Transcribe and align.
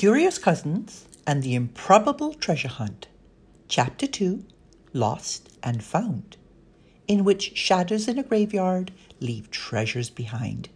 Curious 0.00 0.38
Cousins 0.38 1.04
and 1.26 1.42
the 1.42 1.54
Improbable 1.54 2.32
Treasure 2.32 2.68
Hunt, 2.68 3.08
Chapter 3.68 4.06
2 4.06 4.46
Lost 4.94 5.50
and 5.62 5.84
Found, 5.84 6.38
in 7.06 7.22
which 7.22 7.54
shadows 7.54 8.08
in 8.08 8.18
a 8.18 8.22
graveyard 8.22 8.92
leave 9.20 9.50
treasures 9.50 10.08
behind. 10.08 10.70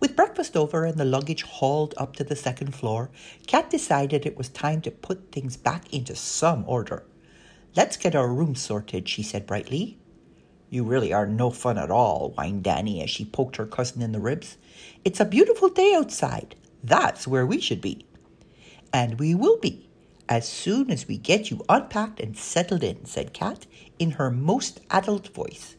With 0.00 0.16
breakfast 0.16 0.56
over 0.56 0.86
and 0.86 0.96
the 0.96 1.04
luggage 1.04 1.42
hauled 1.42 1.92
up 1.98 2.16
to 2.16 2.24
the 2.24 2.34
second 2.34 2.74
floor, 2.74 3.10
Kat 3.46 3.68
decided 3.68 4.24
it 4.24 4.38
was 4.38 4.48
time 4.48 4.80
to 4.80 4.90
put 4.90 5.30
things 5.30 5.58
back 5.58 5.92
into 5.92 6.16
some 6.16 6.64
order. 6.66 7.04
Let's 7.76 7.98
get 7.98 8.16
our 8.16 8.32
room 8.32 8.54
sorted, 8.54 9.06
she 9.06 9.22
said 9.22 9.46
brightly. 9.46 9.98
You 10.70 10.82
really 10.84 11.12
are 11.12 11.26
no 11.26 11.50
fun 11.50 11.76
at 11.76 11.90
all, 11.90 12.30
whined 12.30 12.62
Danny 12.62 13.02
as 13.02 13.10
she 13.10 13.26
poked 13.26 13.56
her 13.56 13.66
cousin 13.66 14.00
in 14.00 14.12
the 14.12 14.18
ribs. 14.18 14.56
It's 15.04 15.20
a 15.20 15.26
beautiful 15.26 15.68
day 15.68 15.92
outside. 15.94 16.56
That's 16.82 17.26
where 17.26 17.46
we 17.46 17.60
should 17.60 17.80
be. 17.80 18.06
And 18.92 19.18
we 19.18 19.34
will 19.34 19.58
be, 19.58 19.88
as 20.28 20.48
soon 20.48 20.90
as 20.90 21.06
we 21.06 21.16
get 21.16 21.50
you 21.50 21.64
unpacked 21.68 22.20
and 22.20 22.36
settled 22.36 22.82
in, 22.82 23.04
said 23.04 23.32
Kat 23.32 23.66
in 23.98 24.12
her 24.12 24.30
most 24.30 24.80
adult 24.90 25.28
voice. 25.28 25.76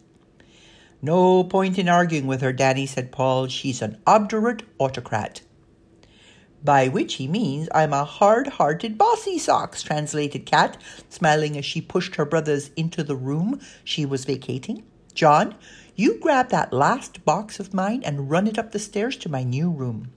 No 1.02 1.44
point 1.44 1.80
in 1.80 1.90
arguing 1.90 2.28
with 2.28 2.42
her, 2.42 2.54
Danny, 2.54 2.86
said 2.86 3.12
Paul. 3.12 3.48
She's 3.48 3.82
an 3.82 3.98
obdurate 4.06 4.64
autocrat. 4.78 5.42
By 6.64 6.90
which 6.90 7.16
he 7.16 7.28
means 7.28 7.70
I'm 7.74 7.92
a 7.92 8.06
hard 8.06 8.48
hearted 8.48 8.98
bossy 8.98 9.40
socks, 9.40 9.82
translated 9.82 10.46
Kat, 10.46 10.78
smiling 11.10 11.58
as 11.58 11.66
she 11.66 11.82
pushed 11.82 12.16
her 12.16 12.26
brothers 12.26 12.70
into 12.76 13.04
the 13.04 13.16
room 13.16 13.60
she 13.84 14.06
was 14.06 14.26
vacating. 14.26 14.84
John, 15.16 15.56
you 15.96 16.20
grab 16.20 16.50
that 16.50 16.72
last 16.72 17.26
box 17.26 17.60
of 17.60 17.74
mine 17.74 18.04
and 18.06 18.30
run 18.30 18.46
it 18.46 18.60
up 18.60 18.72
the 18.72 18.80
stairs 18.80 19.18
to 19.18 19.30
my 19.30 19.44
new 19.44 19.72
room. 19.72 20.12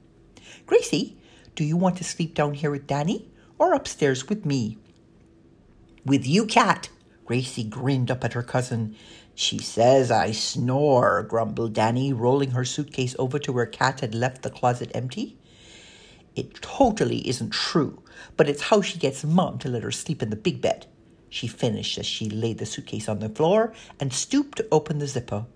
Gracie, 0.66 1.16
do 1.54 1.64
you 1.64 1.76
want 1.76 1.96
to 1.98 2.04
sleep 2.04 2.34
down 2.34 2.54
here 2.54 2.70
with 2.70 2.86
Danny 2.86 3.28
or 3.58 3.74
upstairs 3.74 4.28
with 4.28 4.46
me? 4.46 4.78
With 6.04 6.26
you, 6.26 6.46
Kat. 6.46 6.88
Gracie 7.24 7.64
grinned 7.64 8.10
up 8.10 8.24
at 8.24 8.32
her 8.32 8.42
cousin. 8.42 8.96
She 9.34 9.58
says 9.58 10.10
I 10.10 10.32
snore, 10.32 11.22
grumbled 11.22 11.72
Danny, 11.72 12.12
rolling 12.12 12.52
her 12.52 12.64
suitcase 12.64 13.14
over 13.18 13.38
to 13.38 13.52
where 13.52 13.66
Kat 13.66 14.00
had 14.00 14.14
left 14.14 14.42
the 14.42 14.50
closet 14.50 14.90
empty. 14.94 15.38
It 16.36 16.60
totally 16.60 17.26
isn't 17.28 17.50
true, 17.50 18.02
but 18.36 18.48
it's 18.48 18.62
how 18.62 18.82
she 18.82 18.98
gets 18.98 19.24
Mom 19.24 19.58
to 19.60 19.68
let 19.68 19.82
her 19.82 19.92
sleep 19.92 20.22
in 20.22 20.30
the 20.30 20.36
big 20.36 20.60
bed. 20.60 20.86
She 21.28 21.46
finished 21.46 21.98
as 21.98 22.06
she 22.06 22.28
laid 22.28 22.58
the 22.58 22.66
suitcase 22.66 23.08
on 23.08 23.20
the 23.20 23.28
floor 23.28 23.72
and 23.98 24.12
stooped 24.12 24.58
to 24.58 24.68
open 24.70 24.98
the 24.98 25.06
zipper. 25.06 25.46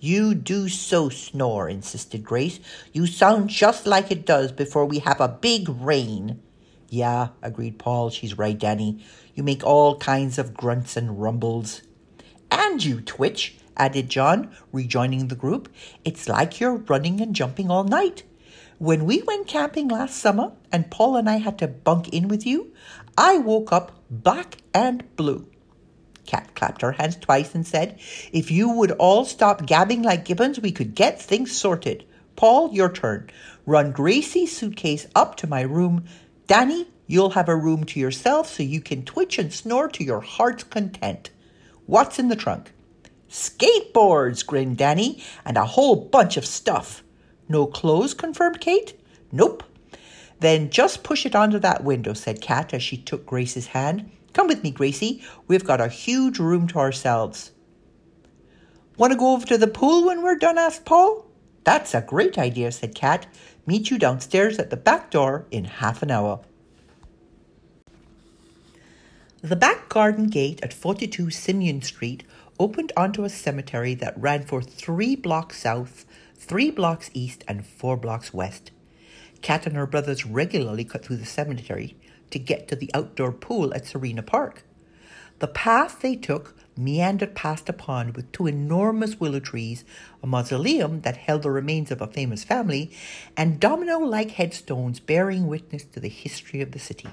You 0.00 0.34
do 0.34 0.68
so 0.68 1.08
snore, 1.08 1.68
insisted 1.68 2.24
Grace. 2.24 2.60
You 2.92 3.06
sound 3.06 3.48
just 3.48 3.86
like 3.86 4.10
it 4.10 4.26
does 4.26 4.52
before 4.52 4.84
we 4.84 4.98
have 4.98 5.20
a 5.20 5.28
big 5.28 5.68
rain. 5.68 6.42
Yeah, 6.88 7.28
agreed 7.42 7.78
Paul. 7.78 8.10
She's 8.10 8.38
right, 8.38 8.58
Danny. 8.58 9.02
You 9.34 9.42
make 9.42 9.64
all 9.64 9.98
kinds 9.98 10.38
of 10.38 10.54
grunts 10.54 10.96
and 10.96 11.20
rumbles. 11.20 11.82
And 12.50 12.84
you 12.84 13.00
twitch, 13.00 13.56
added 13.76 14.08
John, 14.08 14.54
rejoining 14.72 15.28
the 15.28 15.34
group. 15.34 15.68
It's 16.04 16.28
like 16.28 16.60
you're 16.60 16.76
running 16.76 17.20
and 17.20 17.34
jumping 17.34 17.70
all 17.70 17.84
night. 17.84 18.22
When 18.78 19.06
we 19.06 19.22
went 19.22 19.46
camping 19.46 19.88
last 19.88 20.18
summer 20.18 20.52
and 20.70 20.90
Paul 20.90 21.16
and 21.16 21.30
I 21.30 21.36
had 21.36 21.58
to 21.58 21.68
bunk 21.68 22.10
in 22.10 22.28
with 22.28 22.44
you, 22.44 22.72
I 23.16 23.38
woke 23.38 23.72
up 23.72 24.00
black 24.10 24.58
and 24.74 25.04
blue. 25.16 25.48
Kat 26.26 26.54
clapped 26.54 26.82
her 26.82 26.92
hands 26.92 27.16
twice 27.16 27.54
and 27.54 27.66
said, 27.66 27.98
If 28.32 28.50
you 28.50 28.70
would 28.70 28.92
all 28.92 29.24
stop 29.24 29.66
gabbing 29.66 30.02
like 30.02 30.24
gibbons, 30.24 30.60
we 30.60 30.72
could 30.72 30.94
get 30.94 31.20
things 31.20 31.56
sorted. 31.56 32.04
Paul, 32.36 32.72
your 32.72 32.90
turn. 32.90 33.30
Run 33.66 33.92
Gracie's 33.92 34.56
suitcase 34.56 35.06
up 35.14 35.36
to 35.36 35.46
my 35.46 35.62
room. 35.62 36.04
Danny, 36.46 36.88
you'll 37.06 37.30
have 37.30 37.48
a 37.48 37.56
room 37.56 37.84
to 37.84 38.00
yourself 38.00 38.48
so 38.48 38.62
you 38.62 38.80
can 38.80 39.04
twitch 39.04 39.38
and 39.38 39.52
snore 39.52 39.88
to 39.88 40.04
your 40.04 40.20
heart's 40.20 40.64
content. 40.64 41.30
What's 41.86 42.18
in 42.18 42.28
the 42.28 42.36
trunk? 42.36 42.72
Skateboards, 43.28 44.46
grinned 44.46 44.76
Danny, 44.76 45.22
and 45.44 45.56
a 45.56 45.64
whole 45.64 45.96
bunch 45.96 46.36
of 46.36 46.46
stuff. 46.46 47.02
No 47.48 47.66
clothes, 47.66 48.14
confirmed 48.14 48.60
Kate. 48.60 48.98
Nope. 49.32 49.64
Then 50.40 50.70
just 50.70 51.02
push 51.02 51.26
it 51.26 51.34
onto 51.34 51.58
that 51.58 51.84
window, 51.84 52.12
said 52.12 52.40
Kat 52.40 52.74
as 52.74 52.82
she 52.82 52.96
took 52.96 53.26
Grace's 53.26 53.68
hand. 53.68 54.10
Come 54.34 54.48
with 54.48 54.62
me, 54.62 54.70
Gracie. 54.70 55.22
We've 55.48 55.64
got 55.64 55.80
a 55.80 55.88
huge 55.88 56.38
room 56.38 56.66
to 56.68 56.78
ourselves. 56.78 57.52
Want 58.98 59.12
to 59.12 59.18
go 59.18 59.32
over 59.32 59.46
to 59.46 59.56
the 59.56 59.66
pool 59.66 60.06
when 60.06 60.22
we're 60.22 60.36
done? 60.36 60.58
asked 60.58 60.84
Paul. 60.84 61.26
That's 61.62 61.94
a 61.94 62.02
great 62.02 62.36
idea, 62.36 62.70
said 62.72 62.94
Kat. 62.94 63.26
Meet 63.66 63.90
you 63.90 63.98
downstairs 63.98 64.58
at 64.58 64.70
the 64.70 64.76
back 64.76 65.10
door 65.10 65.46
in 65.50 65.64
half 65.64 66.02
an 66.02 66.10
hour. 66.10 66.40
The 69.40 69.56
back 69.56 69.88
garden 69.88 70.26
gate 70.26 70.60
at 70.62 70.72
42 70.72 71.30
Simeon 71.30 71.82
Street 71.82 72.24
opened 72.58 72.92
onto 72.96 73.24
a 73.24 73.28
cemetery 73.28 73.94
that 73.94 74.20
ran 74.20 74.44
for 74.44 74.62
three 74.62 75.16
blocks 75.16 75.60
south, 75.60 76.04
three 76.36 76.70
blocks 76.70 77.10
east, 77.14 77.44
and 77.46 77.66
four 77.66 77.96
blocks 77.96 78.34
west. 78.34 78.70
Kat 79.44 79.66
and 79.66 79.76
her 79.76 79.86
brothers 79.86 80.24
regularly 80.24 80.84
cut 80.84 81.04
through 81.04 81.18
the 81.18 81.26
cemetery 81.26 81.98
to 82.30 82.38
get 82.38 82.66
to 82.66 82.74
the 82.74 82.90
outdoor 82.94 83.30
pool 83.30 83.74
at 83.74 83.86
Serena 83.86 84.22
Park. 84.22 84.64
The 85.38 85.48
path 85.48 86.00
they 86.00 86.16
took 86.16 86.56
meandered 86.78 87.34
past 87.34 87.68
a 87.68 87.74
pond 87.74 88.16
with 88.16 88.32
two 88.32 88.46
enormous 88.46 89.20
willow 89.20 89.40
trees, 89.40 89.84
a 90.22 90.26
mausoleum 90.26 91.02
that 91.02 91.18
held 91.18 91.42
the 91.42 91.50
remains 91.50 91.90
of 91.90 92.00
a 92.00 92.06
famous 92.06 92.42
family, 92.42 92.90
and 93.36 93.60
domino 93.60 93.98
like 93.98 94.30
headstones 94.30 94.98
bearing 94.98 95.46
witness 95.46 95.84
to 95.84 96.00
the 96.00 96.08
history 96.08 96.62
of 96.62 96.72
the 96.72 96.78
city. 96.78 97.10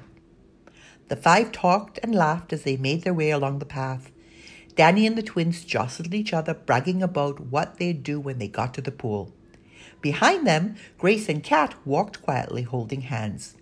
The 1.10 1.18
five 1.18 1.52
talked 1.52 2.00
and 2.02 2.16
laughed 2.16 2.54
as 2.54 2.64
they 2.64 2.78
made 2.78 3.02
their 3.02 3.14
way 3.14 3.32
along 3.32 3.60
the 3.60 3.66
path. 3.66 4.10
Danny 4.76 5.06
and 5.06 5.18
the 5.18 5.22
twins 5.22 5.66
jostled 5.66 6.14
each 6.14 6.32
other, 6.32 6.54
bragging 6.54 7.04
about 7.04 7.42
what 7.42 7.78
they'd 7.78 8.04
do 8.04 8.22
when 8.22 8.40
they 8.40 8.48
got 8.48 8.74
to 8.76 8.82
the 8.82 8.90
pool. 8.90 9.34
Behind 10.02 10.48
them, 10.48 10.76
Grace 10.98 11.30
and 11.30 11.44
Kat 11.44 11.76
walked 11.86 12.22
quietly, 12.22 12.64
holding 12.64 13.02
hands. 13.02 13.56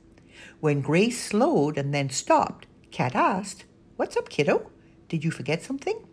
When 0.62 0.82
Grace 0.82 1.22
slowed 1.22 1.78
and 1.78 1.94
then 1.94 2.10
stopped, 2.10 2.66
Kat 2.92 3.14
asked, 3.14 3.66
What's 3.98 4.16
up, 4.16 4.30
kiddo? 4.30 4.72
Did 5.10 5.24
you 5.24 5.32
forget 5.32 5.62
something? 5.62 6.08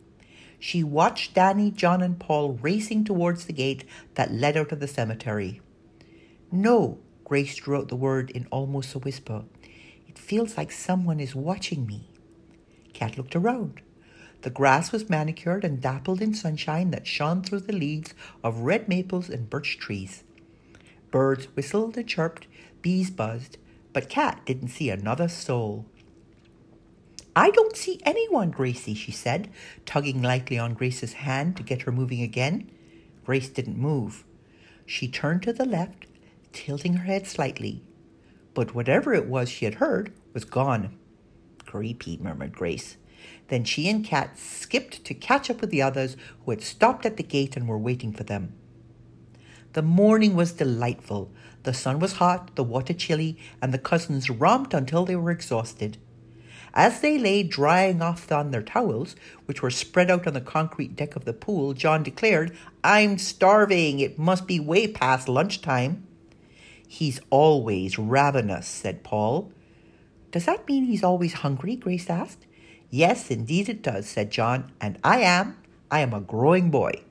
She 0.58 0.82
watched 0.82 1.34
Danny, 1.34 1.70
John, 1.70 2.02
and 2.02 2.18
Paul 2.18 2.54
racing 2.54 3.04
towards 3.04 3.44
the 3.44 3.52
gate 3.52 3.84
that 4.14 4.32
led 4.32 4.56
out 4.56 4.72
of 4.72 4.80
the 4.80 4.88
cemetery. 4.88 5.60
No, 6.50 6.98
Grace 7.24 7.56
drew 7.56 7.76
out 7.76 7.88
the 7.88 7.96
word 7.96 8.30
in 8.30 8.46
almost 8.50 8.94
a 8.94 8.98
whisper. 8.98 9.44
It 10.08 10.18
feels 10.18 10.56
like 10.56 10.72
someone 10.72 11.20
is 11.20 11.34
watching 11.34 11.86
me. 11.86 12.10
Kat 12.92 13.16
looked 13.16 13.36
around. 13.36 13.82
The 14.42 14.50
grass 14.50 14.92
was 14.92 15.10
manicured 15.10 15.64
and 15.64 15.80
dappled 15.80 16.20
in 16.20 16.34
sunshine 16.34 16.90
that 16.90 17.06
shone 17.06 17.42
through 17.42 17.60
the 17.60 17.72
leaves 17.72 18.14
of 18.44 18.60
red 18.60 18.88
maples 18.88 19.28
and 19.28 19.50
birch 19.50 19.78
trees. 19.78 20.22
Birds 21.10 21.46
whistled 21.56 21.96
and 21.96 22.08
chirped, 22.08 22.46
bees 22.82 23.10
buzzed, 23.10 23.58
but 23.92 24.08
Kat 24.08 24.42
didn't 24.44 24.68
see 24.68 24.90
another 24.90 25.28
soul. 25.28 25.86
I 27.34 27.50
don't 27.50 27.76
see 27.76 28.00
anyone, 28.04 28.50
Gracie, 28.50 28.94
she 28.94 29.12
said, 29.12 29.50
tugging 29.84 30.22
lightly 30.22 30.58
on 30.58 30.74
Grace's 30.74 31.14
hand 31.14 31.56
to 31.56 31.62
get 31.62 31.82
her 31.82 31.92
moving 31.92 32.22
again. 32.22 32.70
Grace 33.24 33.48
didn't 33.48 33.78
move. 33.78 34.24
She 34.86 35.08
turned 35.08 35.42
to 35.42 35.52
the 35.52 35.66
left, 35.66 36.06
tilting 36.52 36.94
her 36.94 37.04
head 37.04 37.26
slightly. 37.26 37.82
But 38.54 38.74
whatever 38.74 39.12
it 39.12 39.26
was 39.26 39.50
she 39.50 39.66
had 39.66 39.74
heard 39.74 40.12
was 40.32 40.44
gone. 40.44 40.96
Creepy, 41.66 42.16
murmured 42.18 42.52
Grace. 42.52 42.96
Then 43.48 43.64
she 43.64 43.88
and 43.88 44.04
Kat 44.04 44.38
skipped 44.38 45.04
to 45.04 45.14
catch 45.14 45.50
up 45.50 45.60
with 45.60 45.70
the 45.70 45.82
others 45.82 46.16
who 46.44 46.50
had 46.50 46.62
stopped 46.62 47.06
at 47.06 47.16
the 47.16 47.22
gate 47.22 47.56
and 47.56 47.68
were 47.68 47.78
waiting 47.78 48.12
for 48.12 48.24
them. 48.24 48.54
The 49.72 49.82
morning 49.82 50.34
was 50.34 50.52
delightful. 50.52 51.30
The 51.62 51.74
sun 51.74 51.98
was 51.98 52.14
hot, 52.14 52.56
the 52.56 52.64
water 52.64 52.94
chilly, 52.94 53.38
and 53.60 53.74
the 53.74 53.78
cousins 53.78 54.30
romped 54.30 54.72
until 54.72 55.04
they 55.04 55.16
were 55.16 55.30
exhausted. 55.30 55.98
As 56.72 57.00
they 57.00 57.18
lay 57.18 57.42
drying 57.42 58.02
off 58.02 58.30
on 58.30 58.50
their 58.50 58.62
towels, 58.62 59.16
which 59.46 59.62
were 59.62 59.70
spread 59.70 60.10
out 60.10 60.26
on 60.26 60.34
the 60.34 60.40
concrete 60.40 60.94
deck 60.94 61.16
of 61.16 61.24
the 61.24 61.32
pool, 61.32 61.72
John 61.72 62.02
declared, 62.02 62.56
I'm 62.84 63.16
starving. 63.16 63.98
It 63.98 64.18
must 64.18 64.46
be 64.46 64.60
way 64.60 64.86
past 64.86 65.28
lunchtime. 65.28 66.06
He's 66.86 67.20
always 67.30 67.98
ravenous, 67.98 68.66
said 68.68 69.02
Paul. 69.02 69.52
Does 70.30 70.44
that 70.44 70.68
mean 70.68 70.84
he's 70.84 71.02
always 71.02 71.34
hungry? 71.34 71.76
Grace 71.76 72.10
asked. 72.10 72.46
Yes, 72.90 73.30
indeed 73.30 73.68
it 73.68 73.82
does, 73.82 74.08
said 74.08 74.30
John, 74.30 74.72
and 74.80 74.98
I 75.02 75.20
am. 75.20 75.56
I 75.90 76.00
am 76.00 76.12
a 76.12 76.20
growing 76.20 76.70
boy. 76.70 77.02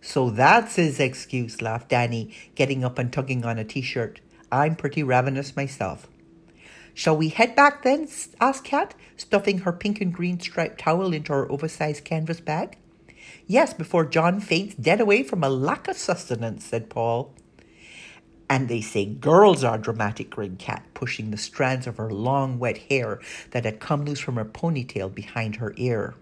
So 0.00 0.30
that's 0.30 0.76
his 0.76 0.98
excuse, 0.98 1.62
laughed 1.62 1.88
Danny, 1.88 2.34
getting 2.54 2.84
up 2.84 2.98
and 2.98 3.12
tugging 3.12 3.44
on 3.44 3.58
a 3.58 3.64
t 3.64 3.82
shirt. 3.82 4.20
I'm 4.50 4.76
pretty 4.76 5.02
ravenous 5.02 5.56
myself. 5.56 6.08
Shall 6.94 7.16
we 7.16 7.30
head 7.30 7.56
back 7.56 7.82
then? 7.82 8.08
asked 8.40 8.64
Kat, 8.64 8.94
stuffing 9.16 9.58
her 9.58 9.72
pink 9.72 10.00
and 10.00 10.12
green 10.12 10.38
striped 10.38 10.80
towel 10.80 11.12
into 11.12 11.32
her 11.32 11.50
oversized 11.50 12.04
canvas 12.04 12.40
bag. 12.40 12.76
Yes, 13.46 13.72
before 13.72 14.04
John 14.04 14.40
faints 14.40 14.74
dead 14.74 15.00
away 15.00 15.22
from 15.22 15.42
a 15.42 15.48
lack 15.48 15.88
of 15.88 15.96
sustenance, 15.96 16.64
said 16.64 16.90
Paul. 16.90 17.32
And 18.52 18.68
they 18.68 18.82
say 18.82 19.06
girls 19.06 19.64
are 19.64 19.78
dramatic, 19.78 20.28
grinned 20.28 20.58
Kat, 20.58 20.84
pushing 20.92 21.30
the 21.30 21.38
strands 21.38 21.86
of 21.86 21.96
her 21.96 22.10
long, 22.10 22.58
wet 22.58 22.76
hair 22.76 23.18
that 23.52 23.64
had 23.64 23.80
come 23.80 24.04
loose 24.04 24.20
from 24.20 24.36
her 24.36 24.44
ponytail 24.44 25.08
behind 25.14 25.56
her 25.56 25.72
ear. 25.78 26.16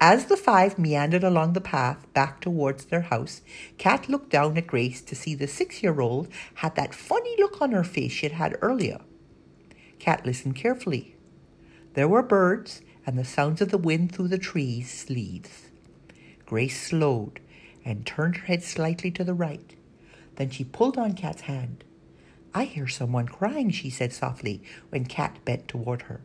As 0.00 0.24
the 0.24 0.38
five 0.38 0.78
meandered 0.78 1.22
along 1.22 1.52
the 1.52 1.60
path 1.60 2.10
back 2.14 2.40
towards 2.40 2.86
their 2.86 3.02
house, 3.02 3.42
Kat 3.76 4.08
looked 4.08 4.30
down 4.30 4.56
at 4.56 4.66
Grace 4.66 5.02
to 5.02 5.14
see 5.14 5.34
the 5.34 5.46
six 5.46 5.82
year 5.82 6.00
old 6.00 6.28
had 6.54 6.76
that 6.76 6.94
funny 6.94 7.36
look 7.36 7.60
on 7.60 7.72
her 7.72 7.84
face 7.84 8.12
she 8.12 8.24
had 8.24 8.32
had 8.32 8.56
earlier. 8.62 9.00
Kat 9.98 10.24
listened 10.24 10.56
carefully. 10.56 11.14
There 11.92 12.08
were 12.08 12.22
birds 12.22 12.80
and 13.04 13.18
the 13.18 13.24
sounds 13.26 13.60
of 13.60 13.68
the 13.68 13.76
wind 13.76 14.14
through 14.14 14.28
the 14.28 14.38
trees' 14.38 15.04
leaves. 15.10 15.66
Grace 16.46 16.80
slowed 16.88 17.40
and 17.84 18.06
turned 18.06 18.36
her 18.36 18.46
head 18.46 18.62
slightly 18.62 19.10
to 19.10 19.22
the 19.22 19.34
right. 19.34 19.76
Then 20.36 20.50
she 20.50 20.64
pulled 20.64 20.96
on 20.96 21.14
Kat's 21.14 21.42
hand. 21.42 21.84
I 22.54 22.64
hear 22.64 22.88
someone 22.88 23.28
crying, 23.28 23.70
she 23.70 23.90
said 23.90 24.12
softly 24.12 24.62
when 24.88 25.04
Kat 25.04 25.44
bent 25.44 25.68
toward 25.68 26.02
her. 26.02 26.20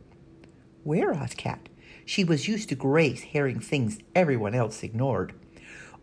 Where? 0.84 1.12
asked 1.12 1.36
Kat. 1.36 1.68
She 2.04 2.24
was 2.24 2.48
used 2.48 2.68
to 2.70 2.74
Grace 2.74 3.20
hearing 3.20 3.60
things 3.60 3.98
everyone 4.14 4.54
else 4.54 4.82
ignored. 4.82 5.34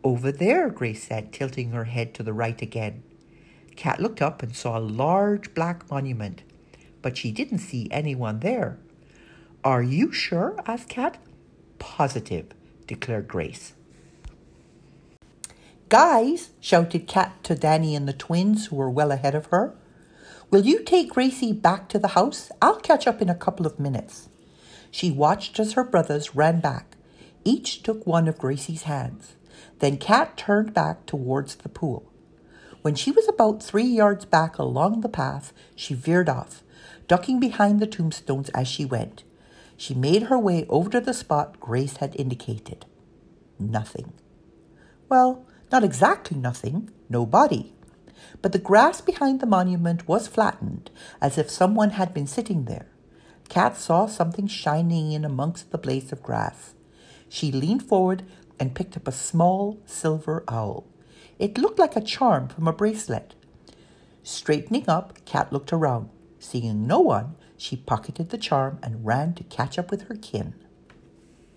Over 0.04 0.32
there, 0.32 0.70
Grace 0.70 1.04
said, 1.04 1.34
tilting 1.34 1.72
her 1.72 1.86
head 1.86 2.14
to 2.14 2.24
the 2.24 2.34
right 2.34 2.62
again. 2.62 3.04
Kat 3.76 4.00
looked 4.00 4.22
up 4.22 4.42
and 4.42 4.56
saw 4.56 4.78
a 4.78 4.80
large 4.80 5.54
black 5.54 5.90
monument, 5.90 6.44
but 7.02 7.18
she 7.18 7.32
didn't 7.32 7.60
see 7.60 7.88
anyone 7.92 8.40
there. 8.40 8.78
Are 9.64 9.84
you 9.84 10.12
sure? 10.12 10.56
asked 10.66 10.90
Kat. 10.90 11.18
Positive, 11.80 12.48
declared 12.88 13.28
Grace. 13.28 13.74
Guys, 15.90 16.52
shouted 16.60 17.08
Kat 17.08 17.44
to 17.44 17.56
Danny 17.56 17.96
and 17.96 18.08
the 18.08 18.14
twins 18.14 18.68
who 18.68 18.76
were 18.76 18.92
well 18.92 19.12
ahead 19.12 19.34
of 19.34 19.48
her. 19.48 19.74
Will 20.52 20.64
you 20.64 20.84
take 20.84 21.10
Gracie 21.10 21.52
back 21.52 21.90
to 21.90 21.98
the 21.98 22.10
house? 22.10 22.52
I'll 22.62 22.80
catch 22.80 23.08
up 23.08 23.24
in 23.24 23.30
a 23.30 23.36
couple 23.36 23.66
of 23.66 23.80
minutes. 23.80 24.30
She 24.92 25.10
watched 25.10 25.60
as 25.60 25.74
her 25.74 25.84
brothers 25.84 26.36
ran 26.36 26.60
back. 26.60 26.96
Each 27.44 27.82
took 27.82 28.06
one 28.06 28.28
of 28.28 28.38
Gracie's 28.38 28.84
hands. 28.84 29.36
Then 29.80 29.98
Kat 29.98 30.38
turned 30.38 30.76
back 30.76 31.08
towards 31.08 31.56
the 31.56 31.70
pool. 31.70 32.12
When 32.84 32.94
she 32.94 33.12
was 33.12 33.28
about 33.28 33.64
three 33.64 33.84
yards 33.84 34.26
back 34.26 34.60
along 34.60 35.02
the 35.02 35.10
path, 35.10 35.54
she 35.76 35.96
veered 35.96 36.30
off, 36.30 36.62
ducking 37.08 37.40
behind 37.40 37.80
the 37.80 37.88
tombstones 37.88 38.50
as 38.50 38.68
she 38.68 38.86
went. 38.86 39.24
She 39.76 39.96
made 39.96 40.24
her 40.24 40.38
way 40.38 40.68
over 40.70 40.92
to 40.92 41.02
the 41.02 41.16
spot 41.16 41.60
Grace 41.60 41.98
had 41.98 42.16
indicated. 42.16 42.86
Nothing. 43.58 44.14
Well, 45.10 45.46
not 45.72 45.84
exactly 45.84 46.38
nothing, 46.38 46.90
no 47.10 47.26
body. 47.26 47.74
But 48.42 48.52
the 48.52 48.60
grass 48.60 49.02
behind 49.02 49.40
the 49.40 49.46
monument 49.46 50.08
was 50.08 50.28
flattened, 50.28 50.90
as 51.22 51.38
if 51.38 51.50
someone 51.50 51.92
had 51.92 52.14
been 52.14 52.28
sitting 52.28 52.66
there. 52.66 52.88
Kat 53.50 53.78
saw 53.78 54.06
something 54.06 54.48
shining 54.48 55.12
in 55.12 55.26
amongst 55.26 55.72
the 55.72 55.78
blades 55.78 56.12
of 56.12 56.24
grass. 56.24 56.74
She 57.28 57.52
leaned 57.52 57.84
forward 57.84 58.24
and 58.60 58.76
picked 58.76 58.98
up 58.98 59.08
a 59.08 59.12
small 59.12 59.82
silver 59.86 60.44
owl. 60.48 60.86
It 61.40 61.58
looked 61.58 61.80
like 61.80 61.96
a 61.96 62.02
charm 62.02 62.48
from 62.48 62.68
a 62.68 62.74
bracelet. 62.74 63.34
Straightening 64.24 64.90
up, 64.90 65.26
Kat 65.26 65.52
looked 65.54 65.74
around. 65.74 66.10
Seeing 66.40 66.86
no 66.86 67.00
one, 67.00 67.36
she 67.58 67.76
pocketed 67.76 68.30
the 68.30 68.38
charm 68.38 68.80
and 68.84 69.06
ran 69.06 69.34
to 69.36 69.44
catch 69.44 69.80
up 69.80 69.92
with 69.92 70.04
her 70.04 70.16
kin. 70.16 70.54